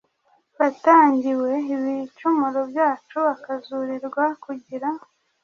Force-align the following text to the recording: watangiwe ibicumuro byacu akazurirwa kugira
watangiwe 0.59 1.51
ibicumuro 1.73 2.59
byacu 2.71 3.17
akazurirwa 3.33 4.23
kugira 4.43 4.89